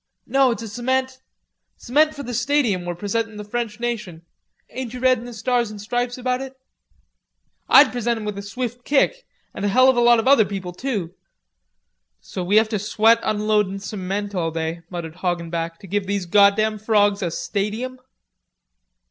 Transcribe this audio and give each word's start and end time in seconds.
"No, 0.25 0.49
it's 0.49 0.63
a 0.63 0.67
cement... 0.67 1.21
cement 1.77 2.15
for 2.15 2.23
the 2.23 2.33
stadium 2.33 2.85
we're 2.85 2.95
presentin' 2.95 3.37
the 3.37 3.43
French 3.43 3.79
Nation. 3.79 4.23
Ain't 4.71 4.95
you 4.95 4.99
read 4.99 5.19
in 5.19 5.25
the 5.25 5.31
'Stars 5.31 5.69
and 5.69 5.79
Stripes' 5.79 6.17
about 6.17 6.41
it?" 6.41 6.57
"I'd 7.69 7.91
present 7.91 8.17
'em 8.17 8.25
with 8.25 8.35
a 8.35 8.41
swift 8.41 8.83
kick, 8.83 9.27
and 9.53 9.63
a 9.63 9.67
hell 9.67 9.89
of 9.89 9.95
a 9.95 10.01
lot 10.01 10.17
of 10.17 10.27
other 10.27 10.43
people, 10.43 10.71
too." 10.73 11.13
"So 12.19 12.43
we 12.43 12.55
have 12.55 12.69
to 12.69 12.79
sweat 12.79 13.19
unloadin' 13.21 13.77
cement 13.79 14.33
all 14.33 14.49
day," 14.49 14.81
muttered 14.89 15.17
Hoggenback, 15.17 15.77
"to 15.81 15.85
give 15.85 16.07
these 16.07 16.25
goddam 16.25 16.79
frawgs 16.79 17.21
a 17.21 17.29
stadium." 17.29 17.99